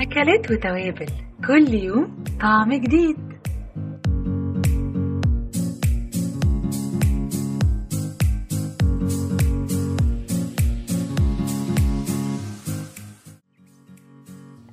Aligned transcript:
أكلات 0.00 0.50
وتوابل. 0.50 1.06
كل 1.46 1.74
يوم 1.74 2.24
طعم 2.40 2.74
جديد. 2.74 3.16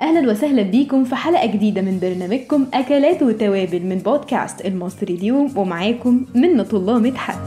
أهلا 0.02 0.32
وسهلا 0.32 0.62
بيكم 0.62 1.04
في 1.04 1.16
حلقة 1.16 1.46
جديدة 1.46 1.82
من 1.82 2.00
برنامجكم 2.00 2.66
أكلات 2.74 3.24
وتوابل 3.24 3.82
من 3.82 3.98
بودكاست 3.98 4.66
المصري 4.66 5.14
اليوم 5.14 5.58
ومعاكم 5.58 6.26
منة 6.36 6.70
الله 6.74 7.00
مدحت. 7.00 7.40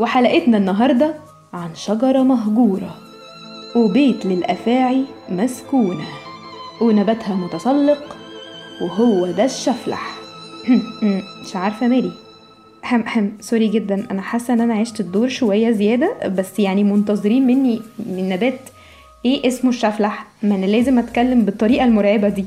وحلقتنا 0.00 0.56
النهارده 0.56 1.14
عن 1.52 1.74
شجرة 1.74 2.22
مهجورة. 2.22 3.05
وبيت 3.76 4.26
للأفاعي 4.26 5.04
مسكونة 5.28 6.04
ونباتها 6.80 7.34
متسلق 7.34 8.16
وهو 8.82 9.26
ده 9.26 9.44
الشفلح. 9.44 10.14
مش 11.44 11.56
عارفة 11.56 11.88
مالي. 11.88 12.12
هم 12.84 13.04
هم 13.08 13.32
سوري 13.40 13.68
جدا. 13.68 14.06
أنا 14.10 14.22
حاسة 14.22 14.54
إن 14.54 14.60
أنا 14.60 14.74
عشت 14.74 15.00
الدور 15.00 15.28
شوية 15.28 15.70
زيادة 15.70 16.28
بس 16.28 16.58
يعني 16.58 16.84
منتظرين 16.84 17.46
مني 17.46 17.82
من 17.98 18.28
نبات 18.28 18.60
إيه 19.24 19.48
اسمه 19.48 19.70
الشفلح؟ 19.70 20.26
ما 20.42 20.54
أنا 20.54 20.66
لازم 20.66 20.98
أتكلم 20.98 21.44
بالطريقة 21.44 21.84
المرعبة 21.84 22.28
دي. 22.28 22.44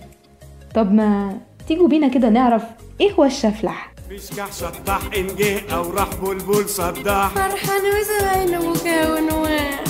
طب 0.75 0.93
ما 0.93 1.37
تيجوا 1.67 1.87
بينا 1.87 2.07
كده 2.07 2.29
نعرف 2.29 2.63
إيه 3.01 3.11
هو 3.11 3.23
الشفلح؟ 3.25 3.93
بيشكح 4.09 4.53
شطح 4.53 5.01
إن 5.17 5.27
جه 5.27 5.73
أو 5.75 5.89
راح 5.91 6.09
بلبل 6.23 6.69
صداح. 6.69 7.29
فرحان 7.29 7.81
وزباينه 7.99 8.59
مكون 8.59 9.39
واح 9.41 9.83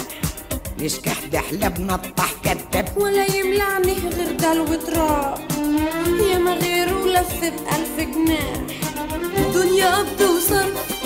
نشكح 0.81 1.25
دحلب 1.31 1.81
نطح 1.81 2.33
كدب 2.43 2.97
ولا 2.97 3.35
يملعني 3.35 3.93
غير 3.93 4.31
دل 4.37 4.59
وتراب. 4.59 5.37
يا 6.31 6.37
ما 6.37 6.53
غيره 6.53 7.05
لف 7.07 7.41
بألف 7.41 7.99
جناح 7.99 8.53
الدنيا 9.37 9.95
قبض 9.95 10.21
وصرف 10.21 11.03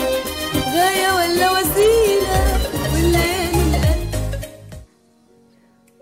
غاية 0.74 1.08
ولا 1.14 1.50
وسيلة 1.50 2.58
والليالي 2.94 3.62
القلب 3.76 4.44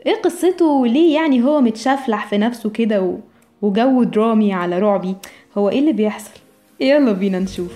إيه 0.07 0.23
قصته؟ 0.23 0.65
وليه 0.65 1.15
يعني 1.15 1.43
هو 1.43 1.61
متشفلح 1.61 2.27
في 2.27 2.39
نفسه 2.39 2.71
كده 2.71 3.01
و... 3.03 3.19
وجو 3.63 4.03
درامي 4.03 4.53
على 4.53 4.79
رعبي؟ 4.79 5.17
هو 5.59 5.69
إيه 5.69 5.79
اللي 5.79 5.93
بيحصل؟ 5.93 6.31
يلا 6.81 7.13
بينا 7.13 7.39
نشوف. 7.39 7.73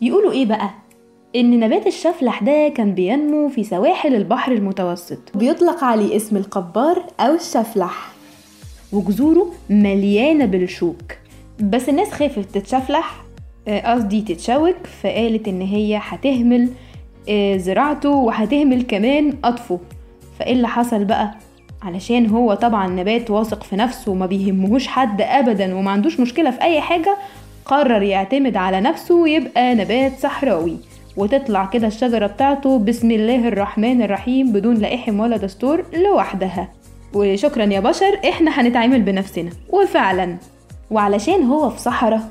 يقولوا 0.00 0.32
إيه 0.32 0.46
بقى؟ 0.46 0.70
إن 1.36 1.60
نبات 1.60 1.86
الشفلح 1.86 2.42
ده 2.42 2.68
كان 2.68 2.94
بينمو 2.94 3.48
في 3.48 3.64
سواحل 3.64 4.14
البحر 4.14 4.52
المتوسط. 4.52 5.18
بيطلق 5.34 5.84
عليه 5.84 6.16
اسم 6.16 6.36
القبار 6.36 7.02
أو 7.20 7.34
الشفلح. 7.34 8.08
وجذوره 8.92 9.52
مليانة 9.70 10.44
بالشوك. 10.44 11.02
بس 11.60 11.88
الناس 11.88 12.10
خافت 12.12 12.54
تتشفلح 12.58 13.14
آه، 13.68 13.92
قصدي 13.92 14.20
تتشوك 14.22 14.76
فقالت 15.02 15.48
إن 15.48 15.60
هي 15.60 16.00
هتهمل 16.02 16.68
آه، 17.28 17.56
زراعته 17.56 18.10
وهتهمل 18.10 18.82
كمان 18.82 19.32
قطفه 19.42 19.78
فإيه 20.38 20.52
اللي 20.52 20.68
حصل 20.68 21.04
بقى؟ 21.04 21.34
علشان 21.82 22.26
هو 22.26 22.54
طبعا 22.54 22.88
نبات 22.88 23.30
واثق 23.30 23.62
في 23.62 23.76
نفسه 23.76 24.12
وما 24.12 24.26
بيهمهوش 24.26 24.86
حد 24.86 25.20
ابدا 25.22 25.74
وما 25.74 25.90
عندوش 25.90 26.20
مشكلة 26.20 26.50
في 26.50 26.62
أي 26.62 26.80
حاجة 26.80 27.16
قرر 27.64 28.02
يعتمد 28.02 28.56
على 28.56 28.80
نفسه 28.80 29.14
ويبقى 29.14 29.74
نبات 29.74 30.18
صحراوي. 30.18 30.76
وتطلع 31.16 31.64
كده 31.64 31.86
الشجرة 31.86 32.26
بتاعته 32.26 32.78
بسم 32.78 33.10
الله 33.10 33.48
الرحمن 33.48 34.02
الرحيم 34.02 34.52
بدون 34.52 34.76
لا 34.76 34.94
إحم 34.94 35.20
ولا 35.20 35.36
دستور 35.36 35.84
لوحدها. 35.94 36.68
وشكرا 37.14 37.64
يا 37.64 37.80
بشر 37.80 38.20
إحنا 38.28 38.50
هنتعامل 38.50 39.02
بنفسنا. 39.02 39.50
وفعلا. 39.70 40.36
وعلشان 40.90 41.42
هو 41.42 41.70
في 41.70 41.80
صحراء 41.80 42.30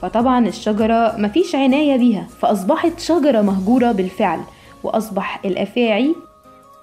فطبعا 0.00 0.48
الشجرة 0.48 1.16
مفيش 1.18 1.54
عناية 1.54 1.96
بيها. 1.96 2.26
فأصبحت 2.40 3.00
شجرة 3.00 3.42
مهجورة 3.42 3.92
بالفعل 3.92 4.40
وأصبح 4.84 5.40
الأفاعي 5.44 6.14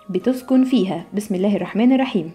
بتسكن 0.10 0.64
فيها. 0.64 1.04
بسم 1.14 1.36
الله 1.36 1.56
الرحمن 1.56 1.94
الرحيم. 1.94 2.32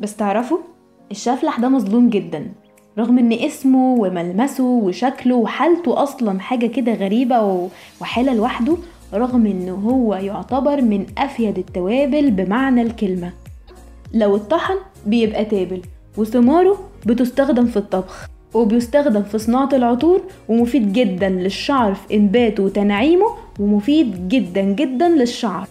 بس 0.00 0.16
تعرفوا 0.16 0.58
الشفلح 1.10 1.60
ده 1.60 1.68
مظلوم 1.68 2.08
جدا. 2.10 2.52
رغم 2.98 3.18
إن 3.18 3.32
اسمه 3.32 3.94
وملمسه 3.94 4.64
وشكله 4.64 5.34
وحالته 5.34 6.02
أصلا 6.02 6.40
حاجة 6.40 6.66
كده 6.66 6.94
غريبة 6.94 7.68
وحالة 8.00 8.34
لوحده 8.34 8.76
رغم 9.14 9.46
إن 9.46 9.68
هو 9.68 10.14
يعتبر 10.14 10.82
من 10.82 11.06
أفيد 11.18 11.58
التوابل 11.58 12.30
بمعنى 12.30 12.82
الكلمة. 12.82 13.32
لو 14.14 14.36
اتطحن 14.36 14.74
بيبقى 15.06 15.44
تابل 15.44 15.82
وثماره 16.16 16.78
بتستخدم 17.06 17.66
في 17.66 17.76
الطبخ 17.76 18.28
وبيستخدم 18.54 19.22
في 19.22 19.38
صناعة 19.38 19.68
العطور 19.72 20.20
ومفيد 20.48 20.92
جدا 20.92 21.28
للشعر 21.28 21.94
في 21.94 22.14
إنباته 22.14 22.62
وتنعيمه 22.62 23.26
ومفيد 23.60 24.28
جدا 24.28 24.60
جدا 24.62 25.08
للشعر. 25.08 25.66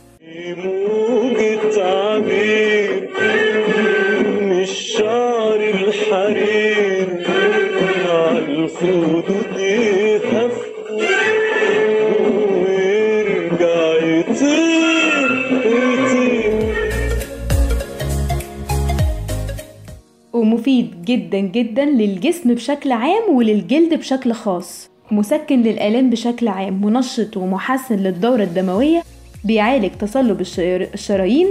ومفيد 20.45 21.05
جدا 21.05 21.39
جدا 21.39 21.85
للجسم 21.85 22.53
بشكل 22.53 22.91
عام 22.91 23.35
وللجلد 23.35 23.93
بشكل 23.93 24.33
خاص. 24.33 24.89
مسكن 25.11 25.61
للآلام 25.61 26.09
بشكل 26.09 26.47
عام 26.47 26.85
منشط 26.85 27.37
ومحسن 27.37 27.95
للدورة 27.95 28.43
الدموية 28.43 29.01
بيعالج 29.43 29.89
تصلب 29.99 30.41
الشر- 30.41 30.87
الشرايين 30.93 31.47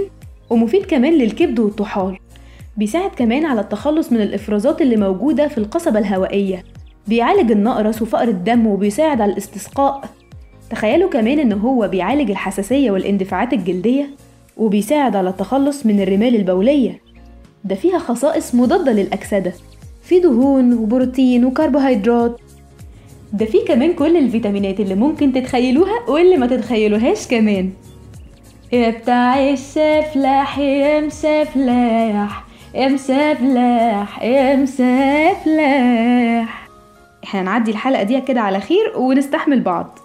ومفيد 0.49 0.85
كمان 0.85 1.13
للكبد 1.13 1.59
والطحال. 1.59 2.17
بيساعد 2.77 3.09
كمان 3.09 3.45
على 3.45 3.61
التخلص 3.61 4.11
من 4.11 4.21
الإفرازات 4.21 4.81
اللي 4.81 4.95
موجودة 4.95 5.47
في 5.47 5.57
القصبة 5.57 5.99
الهوائية. 5.99 6.63
بيعالج 7.07 7.51
النقرس 7.51 8.01
وفقر 8.01 8.27
الدم 8.27 8.67
وبيساعد 8.67 9.21
على 9.21 9.31
الاستسقاء. 9.31 10.09
تخيلوا 10.69 11.09
كمان 11.09 11.39
إن 11.39 11.53
هو 11.53 11.87
بيعالج 11.87 12.29
الحساسية 12.29 12.91
والإندفاعات 12.91 13.53
الجلدية 13.53 14.09
وبيساعد 14.57 15.15
على 15.15 15.29
التخلص 15.29 15.85
من 15.85 16.01
الرمال 16.01 16.35
البولية. 16.35 17.04
ده 17.65 17.75
فيها 17.75 17.99
خصائص 17.99 18.55
مضادة 18.55 18.91
للأكسدة 18.91 19.53
في 20.03 20.19
دهون 20.19 20.73
وبروتين 20.73 21.45
وكربوهيدرات. 21.45 22.39
ده 23.33 23.45
فيه 23.45 23.65
كمان 23.65 23.93
كل 23.93 24.17
الفيتامينات 24.17 24.79
اللي 24.79 24.95
ممكن 24.95 25.33
تتخيلوها 25.33 26.09
واللي 26.09 26.37
ما 26.37 26.47
تتخيلوهاش 26.47 27.27
كمان. 27.27 27.69
يا 28.71 28.89
بتاع 28.89 29.49
الشفلح 29.49 30.59
يا 30.59 31.01
مسفلح 31.01 32.43
يا 32.75 32.87
مسفلح 32.87 34.23
يا 34.23 34.55
مسفلح 34.55 36.67
إحنا 37.23 37.41
نعدي 37.41 37.71
الحلقة 37.71 38.03
دي 38.03 38.21
كده 38.21 38.41
على 38.41 38.59
خير 38.59 38.93
ونستحمل 38.97 39.61
بعض. 39.61 39.99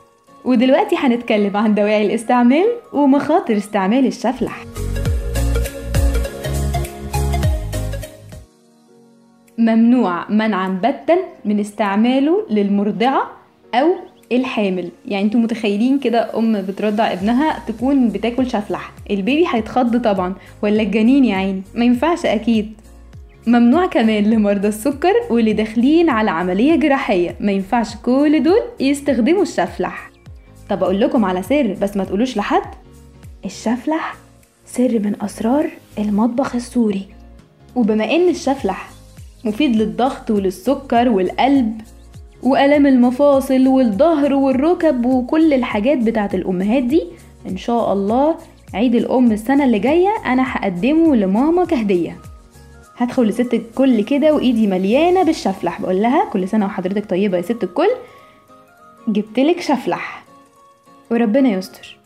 ودلوقتي 0.45 0.97
هنتكلم 0.97 1.57
عن 1.57 1.75
دواعي 1.75 2.07
الاستعمال 2.07 2.67
ومخاطر 2.93 3.57
استعمال 3.57 4.07
الشفلح 4.07 4.65
ممنوع 9.61 10.31
منعا 10.31 10.69
باتا 10.69 11.17
من 11.45 11.61
استعماله 11.61 12.47
للمرضعة 12.51 13.31
أو 13.75 13.95
الحامل. 14.33 14.91
يعني 15.07 15.25
أنتوا 15.25 15.41
متخيلين 15.41 15.99
كده 15.99 16.39
أم 16.39 16.63
بترضع 16.63 17.13
ابنها 17.13 17.59
تكون 17.67 18.09
بتاكل 18.09 18.51
شفلح. 18.51 18.93
البيبي 19.11 19.47
هيتخض 19.53 20.03
طبعا. 20.03 20.35
ولا 20.63 20.83
الجنين 20.83 21.25
يا 21.25 21.37
عيني. 21.37 21.63
ما 21.75 21.85
ينفعش 21.85 22.27
أكيد. 22.27 22.73
ممنوع 23.47 23.87
كمان 23.87 24.25
لمرضى 24.25 24.69
السكر 24.69 25.13
واللي 25.31 25.53
داخلين 25.53 26.11
على 26.11 26.31
عملية 26.31 26.77
جراحية. 26.77 27.37
ما 27.41 27.53
ينفعش 27.53 27.97
كل 27.97 28.43
دول 28.43 28.61
يستخدموا 28.81 29.43
الشفلح. 29.43 30.11
طب 30.69 30.83
أقول 30.83 31.01
لكم 31.01 31.25
على 31.25 31.43
سر 31.43 31.77
بس 31.83 31.97
ما 31.97 32.05
تقولوش 32.05 32.37
لحد. 32.37 32.75
الشفلح 33.45 34.15
سر 34.67 34.99
من 34.99 35.15
أسرار 35.23 35.71
المطبخ 35.99 36.55
السوري. 36.55 37.07
وبما 37.77 38.05
إن 38.05 38.29
الشفلح 38.29 38.90
مفيد 39.45 39.77
للضغط 39.77 40.31
وللسكر 40.31 41.09
والقلب 41.09 41.81
وألم 42.43 42.87
المفاصل 42.87 43.69
والظهر 43.69 44.35
والركب 44.35 45.07
وكل 45.07 45.53
الحاجات 45.55 45.99
بتاعت 45.99 46.35
الأمهات 46.35 46.83
دي. 46.83 47.05
إن 47.49 47.57
شاء 47.57 47.93
الله 47.93 48.35
عيد 48.75 48.95
الأم 48.95 49.33
السنة 49.33 49.65
اللي 49.65 49.79
جاية 49.79 50.09
أنا 50.27 50.43
هقدمه 50.47 51.17
لماما 51.17 51.65
كهدية. 51.65 52.17
هدخل 52.97 53.23
لست 53.23 53.55
الكل 53.55 54.05
كده 54.05 54.35
وإيدي 54.35 54.67
مليانة 54.67 55.23
بالشفلح. 55.23 55.81
بقول 55.81 56.03
لها 56.03 56.25
كل 56.33 56.49
سنة 56.49 56.67
وحضرتك 56.67 57.11
طيبة 57.11 57.37
يا 57.37 57.43
ست 57.43 57.65
الكل. 57.65 57.91
جبتلك 59.09 59.61
شفلح. 59.61 60.25
وربنا 61.11 61.49
يستر. 61.49 61.97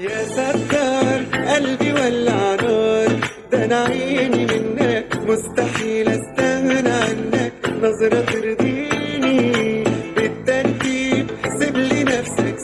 يا 0.00 0.24
ستار 0.24 1.22
قلبي 1.48 1.92
ولع 1.92 2.54
نار. 2.54 3.20
ده 3.52 3.64
أنا 3.64 3.84
عيني 3.84 4.46
منك. 4.46 5.18
مستحيل 5.28 6.08
استغنى 6.08 6.42
عنك 6.42 6.51
نظرة 8.02 8.20
ترضيني 8.20 9.84
بالترتيب 10.16 11.26
سيب 11.58 11.76
لي 11.76 12.04
نفسك 12.04 12.56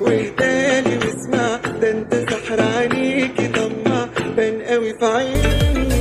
واهدالي 0.00 0.96
واسمع 0.96 1.56
ده 1.80 1.90
انت 1.90 2.14
سحر 2.30 2.60
طمع 3.54 4.06
بان 4.36 4.62
قوي 4.62 4.98
في 4.98 5.04
عيني. 5.06 5.94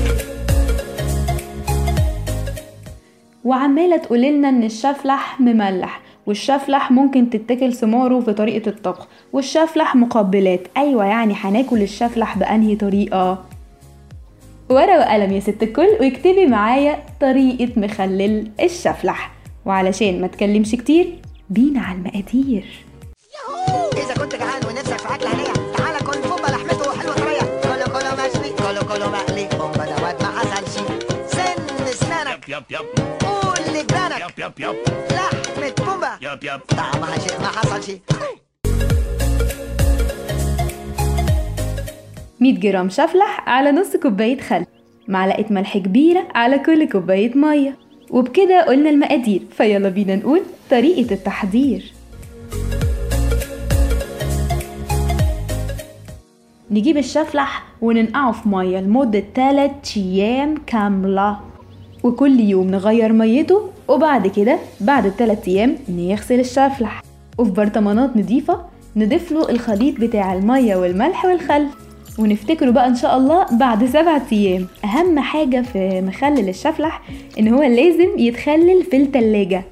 وعمالة 3.44 3.98
تقوللنا 3.98 4.50
إن 4.50 4.63
الشفلح 4.63 5.40
مملح 5.42 6.01
والشفلح 6.25 6.92
ممكن 6.92 7.30
تتاكل 7.30 7.74
ثماره 7.74 8.19
في 8.19 8.34
طريقة 8.34 8.69
الطبخ 8.69 9.07
والشفلح 9.34 9.95
مقبلات. 9.95 10.68
أيوة 10.78 11.06
يعني 11.06 11.34
هناكل 11.38 11.81
الشفلح 11.81 12.38
بأنهي 12.38 12.75
طريقة؟ 12.75 13.45
ورقة 14.73 14.99
وقلم 14.99 15.31
يا 15.33 15.39
ست 15.39 15.63
الكل 15.63 15.87
واكتبي 16.01 16.45
معايا 16.45 17.03
طريقة 17.21 17.71
مخلل 17.79 18.51
الشفلح. 18.61 19.31
وعلشان 19.65 20.21
ما 20.21 20.27
تكلمش 20.27 20.71
كتير 20.71 21.19
بينا 21.49 21.81
على 21.81 21.97
المقادير. 21.97 22.65
إذا 23.97 24.13
كنت 24.23 24.35
جعان 24.35 24.61
ونفسك 24.67 24.97
في 24.99 25.15
أكل 25.15 25.25
هنية 25.25 25.53
تعالى 25.77 25.99
كل 25.99 26.21
بومبا 26.29 26.47
لحمته 26.47 26.99
حلوة 27.01 27.15
طرية. 27.15 27.61
كله 27.61 27.85
كله 27.85 28.13
مشوي 28.13 28.53
كله 28.57 28.81
كله 28.95 29.09
مقلي. 29.11 29.47
بومبا 29.59 30.03
واد 30.03 30.23
ما 30.23 30.29
حصلش. 30.39 30.83
سن 31.27 31.85
اسنانك 31.89 32.45
Yup, 32.45 32.75
yup, 32.75 33.01
قول 33.25 33.59
لجيرانك. 33.67 34.23
yup, 34.23 34.43
yup, 34.43 34.63
yup, 34.63 34.91
لحمة 35.13 35.73
بومبا 35.85 36.11
yup, 36.21 36.43
yup. 36.45 36.75
طعمها 36.75 37.19
شيء 37.19 37.39
ما 37.39 37.47
حصلش. 37.47 37.91
100 42.44 42.60
جرام 42.60 42.90
شفلح 42.90 43.50
على 43.50 43.72
نص 43.72 43.95
كوباية 43.95 44.38
خل. 44.38 44.66
معلقة 45.07 45.45
ملح 45.50 45.78
كبيرة 45.78 46.28
على 46.36 46.60
كل 46.60 46.90
كوباية 46.90 47.38
مية. 47.38 47.78
وبكده 48.10 48.62
قلنا 48.62 48.90
المقادير 48.90 49.42
فيلا 49.51 49.90
بينا 49.90 50.16
نقول 50.16 50.42
طريقة 50.72 51.13
التحضير. 51.13 51.94
نجيب 56.72 56.98
الشفلح 56.98 57.63
وننقعه 57.81 58.31
في 58.31 58.50
مية 58.50 58.80
لمدة 58.80 59.24
3 59.36 59.98
أيام 59.98 60.56
كاملة. 60.68 61.40
وكل 62.04 62.40
يوم 62.40 62.68
نغير 62.72 63.13
ميته 63.13 63.69
وبعد 63.88 64.28
كده 64.28 64.60
بعد 64.81 65.06
التلات 65.06 65.48
أيام 65.48 65.75
نغسل 65.90 66.40
الشفلح. 66.40 67.04
وفي 67.38 67.51
برطمانات 67.51 68.18
نضيفة 68.18 68.62
نضيف 68.95 69.31
له 69.31 69.50
الخليط 69.50 70.00
بتاع 70.00 70.34
المية 70.34 70.75
والملح 70.75 71.25
والخل. 71.25 71.68
ونفتكره 72.19 72.71
بقى 72.71 72.88
إن 72.88 72.95
شاء 72.95 73.18
الله 73.18 73.45
بعد 73.57 73.86
سبعة 73.86 74.21
أيام. 74.31 74.68
أهم 74.86 75.19
حاجة 75.19 75.62
في 75.62 76.01
مخلل 76.01 76.50
الشفلح 76.50 77.01
إن 77.39 77.48
هو 77.48 77.63
لازم 77.63 78.19
يتخلل 78.19 78.83
في 78.83 78.98
التلاجة. 78.98 79.63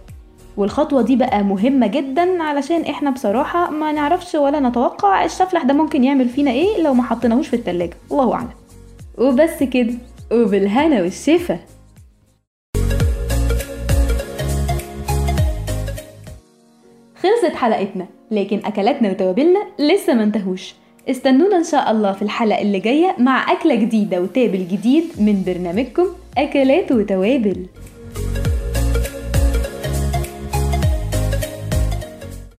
والخطوة 0.58 1.02
دي 1.02 1.16
بقى 1.16 1.44
مهمة 1.44 1.88
جدا 1.88 2.44
علشان 2.44 2.82
إحنا 2.82 3.10
بصراحة 3.10 3.70
ما 3.70 3.92
نعرفش 3.92 4.36
ولا 4.36 4.60
نتوقع 4.60 5.26
الشفلح 5.26 5.64
ده 5.64 5.74
ممكن 5.74 6.04
يعمل 6.04 6.30
فينا 6.30 6.52
إيه 6.52 6.84
لو 6.84 6.94
ما 6.94 7.04
حطيناهوش 7.04 7.48
في 7.48 7.56
التلاجة. 7.56 7.94
الله 8.12 8.34
أعلم. 8.34 8.50
وبس 9.18 9.64
كده. 9.64 9.94
وبالهنا 10.32 11.02
والشفا. 11.02 11.60
خلصت 17.16 17.56
حلقتنا 17.56 18.06
لكن 18.32 18.62
أكلاتنا 18.66 19.10
وتوابلنا 19.10 19.60
لسه 19.80 20.14
ما 20.14 20.24
انتهوش. 20.24 20.74
استنونا 21.10 21.58
إن 21.58 21.64
شاء 21.64 21.92
الله 21.92 22.12
في 22.12 22.22
الحلقة 22.22 22.62
اللي 22.62 22.80
جاية 22.80 23.16
مع 23.20 23.52
أكلة 23.52 23.76
جديدة 23.76 24.22
وتابل 24.22 24.68
جديد 24.68 25.04
من 25.20 25.44
برنامجكم 25.46 26.06
أكلات 26.38 26.92
وتوابل. 26.92 27.66